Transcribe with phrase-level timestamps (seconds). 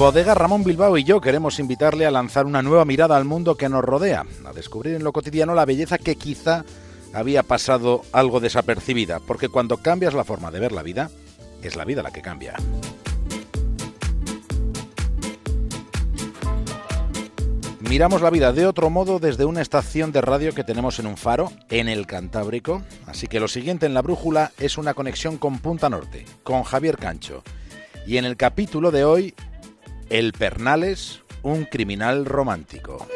[0.00, 3.68] Bodega Ramón Bilbao y yo queremos invitarle a lanzar una nueva mirada al mundo que
[3.68, 6.64] nos rodea, a descubrir en lo cotidiano la belleza que quizá
[7.12, 11.10] había pasado algo desapercibida, porque cuando cambias la forma de ver la vida,
[11.62, 12.54] es la vida la que cambia.
[17.80, 21.18] Miramos la vida de otro modo desde una estación de radio que tenemos en un
[21.18, 25.58] faro, en el Cantábrico, así que lo siguiente en la brújula es una conexión con
[25.58, 27.42] Punta Norte, con Javier Cancho.
[28.06, 29.34] Y en el capítulo de hoy
[30.10, 33.06] el Pernales, un criminal romántico.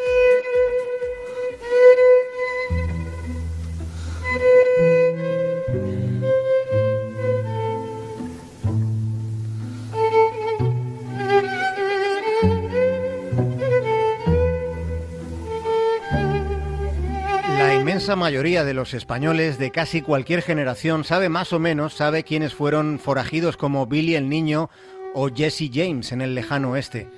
[17.58, 22.22] La inmensa mayoría de los españoles de casi cualquier generación sabe más o menos, sabe
[22.22, 24.70] quiénes fueron forajidos como Billy el Niño
[25.14, 27.08] o Jesse James en el lejano oeste.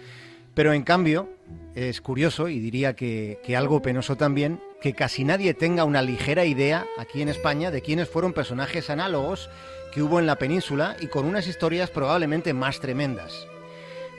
[0.55, 1.29] Pero en cambio,
[1.75, 6.87] es curioso y diría que, algo penoso también que casi nadie tenga una ligera idea
[6.99, 9.51] aquí en España de quiénes fueron personajes análogos
[9.93, 13.47] que hubo en la península y con unas historias probablemente más tremendas.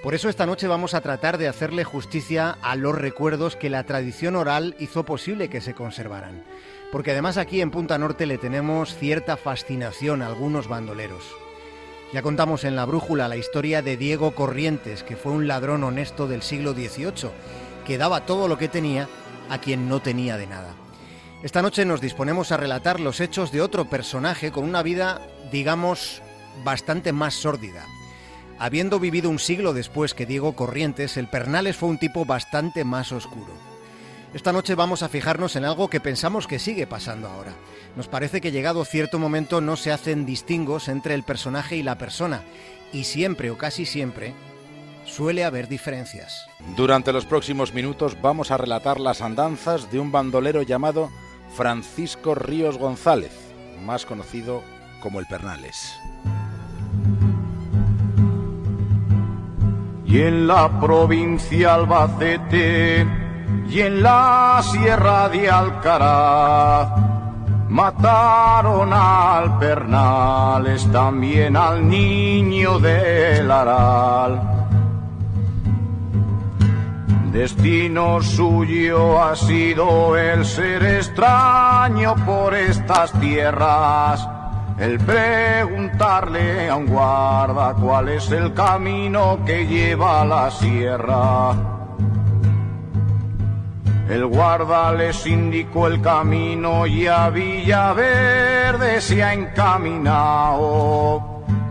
[0.03, 3.83] Por eso esta noche vamos a tratar de hacerle justicia a los recuerdos que la
[3.83, 6.43] tradición oral hizo posible que se conservaran.
[6.91, 11.46] Porque además aquí en Punta Norte le tenemos cierta fascinación a algunos bandoleros.
[12.13, 16.25] Ya contamos en la brújula la historia de Diego Corrientes, que fue un ladrón honesto
[16.27, 17.31] del siglo XVIII,
[17.85, 19.09] que daba todo lo que tenía
[19.49, 20.73] a quien no tenía de nada.
[21.43, 26.21] Esta noche nos disponemos a relatar los hechos de otro personaje con una vida, digamos,
[26.63, 27.85] bastante más sórdida.
[28.57, 33.11] Habiendo vivido un siglo después que Diego Corrientes, el Pernales fue un tipo bastante más
[33.11, 33.53] oscuro.
[34.37, 37.53] Esta noche vamos a fijarnos en algo que pensamos que sigue pasando ahora.
[37.95, 41.97] Nos parece que llegado cierto momento no se hacen distingos entre el personaje y la
[41.97, 42.43] persona,
[42.93, 44.35] y siempre o casi siempre
[45.05, 46.45] suele haber diferencias.
[46.75, 51.09] Durante los próximos minutos vamos a relatar las andanzas de un bandolero llamado
[51.55, 53.31] Francisco Ríos González,
[53.83, 54.61] más conocido
[55.01, 55.95] como el Pernales.
[60.05, 63.25] Y en la provincia Albacete
[63.69, 66.89] y en la sierra de Alcaraz
[67.69, 74.41] mataron al Pernales, también al niño del Aral.
[77.31, 84.27] Destino suyo ha sido el ser extraño por estas tierras,
[84.79, 91.76] el preguntarle a un guarda cuál es el camino que lleva a la sierra.
[94.09, 100.23] El guarda les indicó el camino y a Villaverde se ha encaminado.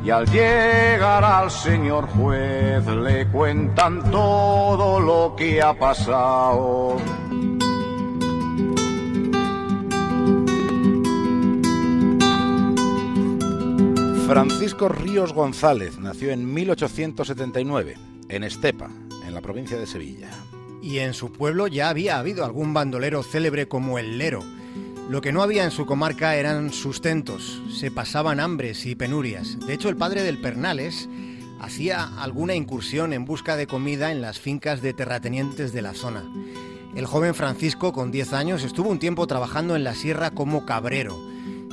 [0.05, 6.99] Y al llegar al señor juez le cuentan todo lo que ha pasado.
[14.27, 17.95] Francisco Ríos González nació en 1879
[18.29, 18.91] en Estepa,
[19.27, 20.29] en la provincia de Sevilla
[20.87, 24.45] y en su pueblo ya había habido algún bandolero célebre como el Lero.
[25.11, 29.59] Lo que no había en su comarca eran sustentos, se pasaban hambres y penurias.
[29.67, 31.09] De hecho, el padre del Pernales
[31.61, 36.23] hacía alguna incursión en busca de comida en las fincas de terratenientes de la zona.
[36.95, 41.21] El joven Francisco, con 10 años, estuvo un tiempo trabajando en la sierra como cabrero,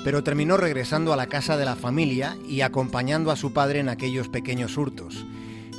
[0.04, 3.90] pero terminó regresando a la casa de la familia y acompañando a su padre en
[3.90, 5.24] aquellos pequeños hurtos.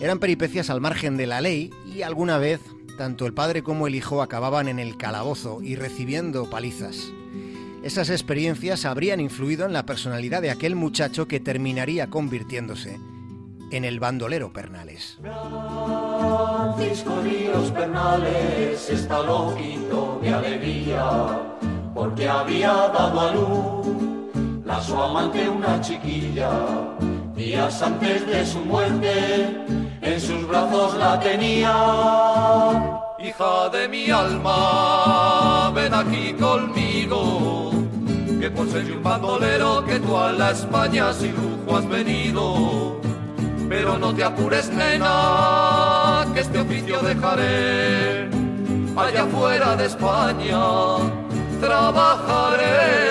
[0.01, 2.61] Eran peripecias al margen de la ley y alguna vez
[2.97, 7.13] tanto el padre como el hijo acababan en el calabozo y recibiendo palizas.
[7.83, 12.99] Esas experiencias habrían influido en la personalidad de aquel muchacho que terminaría convirtiéndose
[13.71, 15.19] en el bandolero Pernales.
[15.21, 21.55] Francisco Ríos Pernales está loquito de alegría
[21.95, 26.51] porque había dado a luz la su amante una chiquilla
[27.45, 29.13] días antes de su muerte
[30.01, 31.75] en sus brazos la tenía.
[33.19, 37.71] Hija de mi alma, ven aquí conmigo,
[38.41, 43.01] que por ser un bandolero que tú a la España sin lujo has venido.
[43.69, 48.29] Pero no te apures, nena, que este oficio dejaré
[48.97, 50.63] allá fuera de España.
[51.61, 53.04] Trabajaré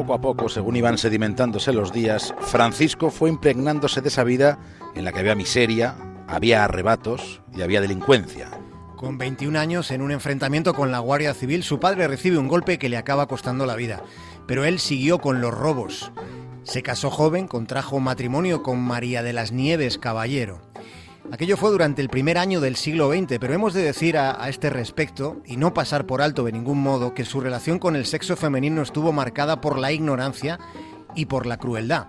[0.00, 4.58] poco a poco, según iban sedimentándose los días, Francisco fue impregnándose de esa vida
[4.94, 5.94] en la que había miseria,
[6.26, 8.48] había arrebatos y había delincuencia.
[8.96, 12.78] Con 21 años, en un enfrentamiento con la Guardia Civil, su padre recibe un golpe
[12.78, 14.02] que le acaba costando la vida.
[14.46, 16.12] Pero él siguió con los robos.
[16.62, 20.69] Se casó joven, contrajo matrimonio con María de las Nieves Caballero.
[21.32, 24.48] Aquello fue durante el primer año del siglo XX, pero hemos de decir a, a,
[24.48, 28.04] este respecto, y no pasar por alto de ningún modo, que su relación con el
[28.04, 30.58] sexo femenino estuvo marcada por la ignorancia
[31.14, 32.08] y por la crueldad,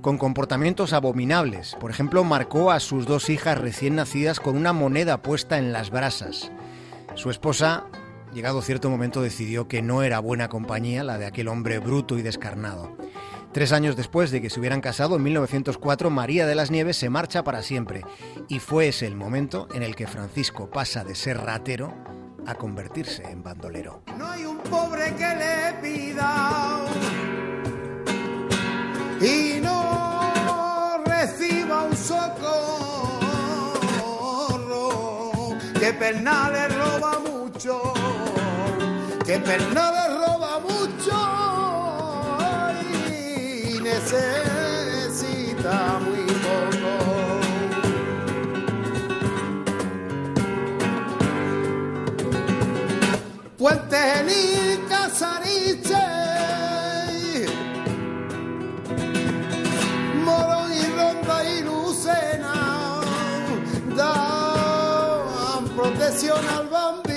[0.00, 1.76] con comportamientos abominables.
[1.80, 5.90] Por ejemplo, marcó a sus dos hijas recién nacidas con una moneda puesta en las
[5.90, 6.50] brasas.
[7.14, 7.84] Su esposa,
[8.32, 12.22] llegado cierto momento, decidió que no era buena compañía la de aquel hombre bruto y
[12.22, 12.96] descarnado.
[13.52, 17.10] Tres años después de que se hubieran casado, en 1904, María de las Nieves se
[17.10, 18.02] marcha para siempre.
[18.48, 21.94] Y fue ese el momento en el que Francisco pasa de ser ratero
[22.46, 24.04] a convertirse en bandolero.
[24.16, 26.80] No hay un pobre que le pida
[29.20, 32.72] y no reciba un socorro.
[35.78, 37.92] Que Pernales roba mucho,
[39.26, 40.11] que Pernales
[44.12, 46.92] necesita muy poco.
[53.58, 54.44] Puente ni
[54.88, 56.06] Casariche,
[60.24, 63.00] Moro y Ronda y Lucena
[63.96, 67.11] dan protección al bandido.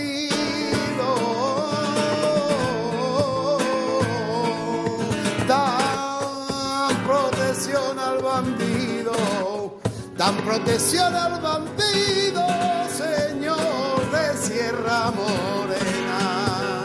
[10.46, 12.46] Protección al bandido,
[12.90, 16.84] señor de Sierra Morena.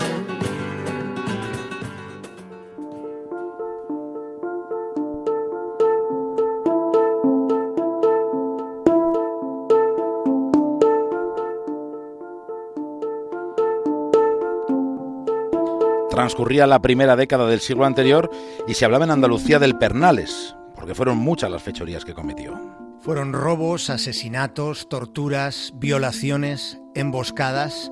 [16.09, 18.31] Transcurría la primera década del siglo anterior
[18.67, 22.70] y se hablaba en Andalucía del Pernales, porque fueron muchas las fechorías que cometió.
[23.03, 27.91] Fueron robos, asesinatos, torturas, violaciones, emboscadas,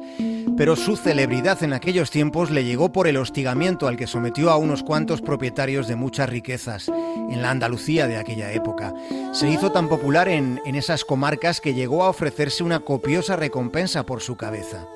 [0.59, 4.59] pero su celebridad en aquellos tiempos le llegó por el hostigamiento al que sometió a
[4.59, 8.93] unos cuantos propietarios de muchas riquezas en la Andalucía de aquella época.
[9.33, 14.05] Se hizo tan popular en, en esas comarcas que llegó a ofrecerse una copiosa recompensa
[14.05, 14.87] por su cabeza.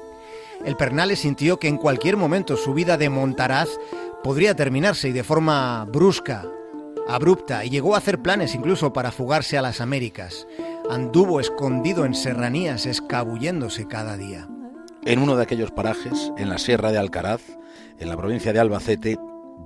[0.62, 3.69] El Pernales sintió que en cualquier momento su vida de montaraz
[4.23, 6.44] podría terminarse y de forma brusca,
[7.08, 10.46] abrupta, y llegó a hacer planes incluso para fugarse a las Américas.
[10.90, 14.49] Anduvo escondido en serranías, escabulléndose cada día.
[15.04, 17.43] En uno de aquellos parajes, en la Sierra de Alcaraz,
[17.99, 19.19] en la provincia de Albacete,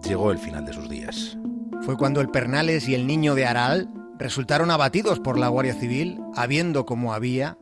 [0.03, 1.37] llegó el final de sus días.
[1.83, 3.88] Fue cuando el Pernales y el niño de Aral
[4.19, 7.59] resultaron abatidos por la Guardia Civil, habiendo como había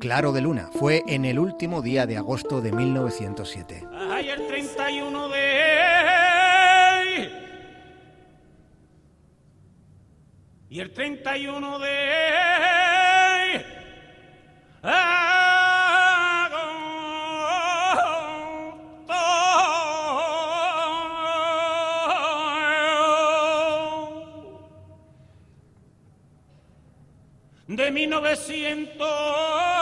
[0.00, 0.70] claro de luna.
[0.78, 3.86] Fue en el último día de agosto de 1907.
[4.10, 5.23] Ay, el 31
[10.74, 11.88] Y el 31 de...
[14.82, 15.04] agosto
[27.68, 29.73] de 1900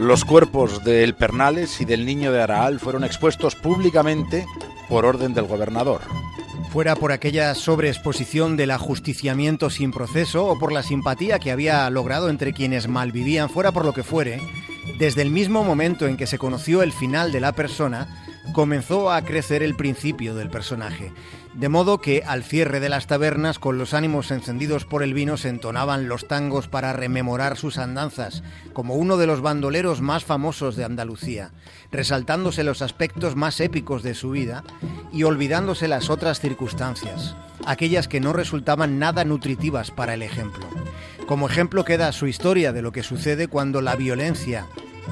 [0.00, 4.46] Los cuerpos del Pernales y del niño de Araal fueron expuestos públicamente
[4.88, 6.00] por orden del gobernador.
[6.72, 12.30] Fuera por aquella sobreexposición del ajusticiamiento sin proceso o por la simpatía que había logrado
[12.30, 14.40] entre quienes malvivían, fuera por lo que fuere,
[14.98, 18.08] desde el mismo momento en que se conoció el final de la persona,
[18.52, 21.12] comenzó a crecer el principio del personaje.
[21.54, 25.36] De modo que al cierre de las tabernas, con los ánimos encendidos por el vino,
[25.36, 28.42] se entonaban los tangos para rememorar sus andanzas,
[28.72, 31.50] como uno de los bandoleros más famosos de Andalucía,
[31.90, 34.62] resaltándose los aspectos más épicos de su vida
[35.12, 37.34] y olvidándose las otras circunstancias,
[37.66, 40.66] aquellas que no resultaban nada nutritivas para el ejemplo.
[41.26, 44.66] Como ejemplo queda su historia de lo que sucede cuando la violencia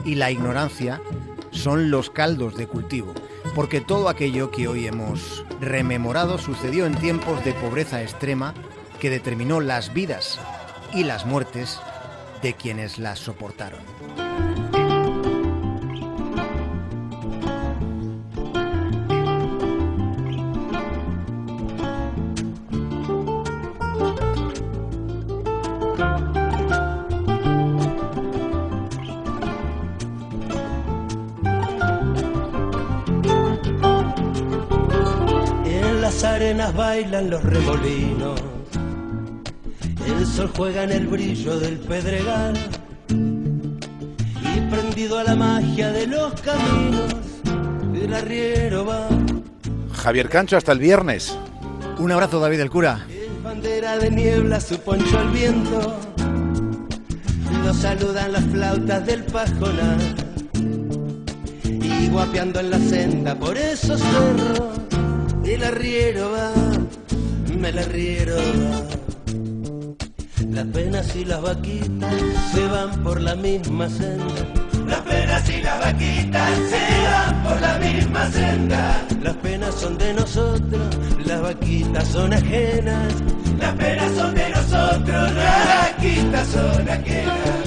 [0.04, 1.00] y la ignorancia
[1.50, 3.14] son los caldos de cultivo,
[3.54, 8.54] porque todo aquello que hoy hemos rememorado sucedió en tiempos de pobreza extrema
[9.00, 10.38] que determinó las vidas
[10.92, 11.80] y las muertes
[12.42, 14.27] de quienes las soportaron.
[36.56, 38.40] Bailan los remolinos.
[40.06, 42.54] El sol juega en el brillo del pedregal.
[43.10, 47.14] Y prendido a la magia de los caminos,
[47.94, 49.08] el arriero va.
[49.92, 51.38] Javier Cancho, hasta el viernes.
[51.98, 53.06] Un abrazo, David el cura.
[53.10, 56.00] En bandera de niebla, su poncho al viento.
[57.62, 59.98] Lo saludan las flautas del pajonal.
[61.64, 64.57] Y guapeando en la senda por esos cerros,
[65.58, 66.52] el arriero va,
[67.68, 68.82] el arriero va.
[70.50, 72.14] Las penas y las vaquitas
[72.52, 74.46] se van por la misma senda.
[74.86, 79.06] Las penas y las vaquitas se van por la misma senda.
[79.20, 80.96] Las penas son de nosotros,
[81.26, 83.14] las vaquitas son ajenas.
[83.58, 87.57] Las penas son de nosotros, las vaquitas son ajenas.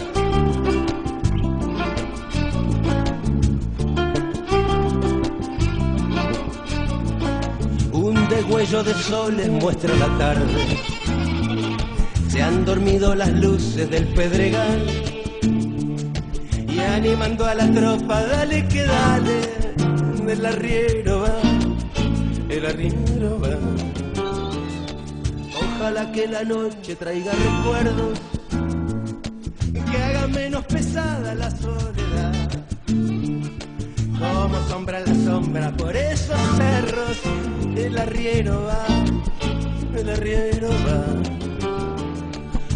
[8.61, 10.77] Degüello de soles muestra la tarde.
[12.27, 14.85] Se han dormido las luces del pedregal.
[16.67, 19.41] Y animando a la tropa, dale que dale.
[20.27, 21.41] El arriero va,
[22.49, 23.57] el arriero va.
[25.59, 28.19] Ojalá que la noche traiga recuerdos
[29.91, 32.49] que haga menos pesada la soledad.
[34.19, 37.40] Como sombra la sombra por esos cerros,
[37.75, 38.85] el arriero va,
[39.99, 41.03] el arriero va.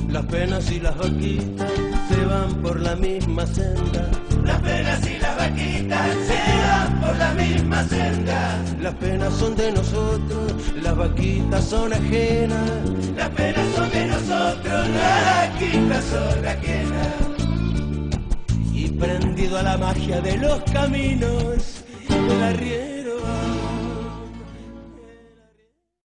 [0.10, 1.72] Las penas y las vaquitas
[2.10, 4.10] se van por la misma senda.
[4.44, 8.64] Las penas y las vaquitas se van por la misma senda.
[8.80, 12.72] Las penas son de nosotros, las vaquitas son ajenas.
[13.18, 17.14] Las penas son de nosotros, las vaquitas son ajenas.
[18.74, 22.95] Y prendido a la magia de los caminos, el arriero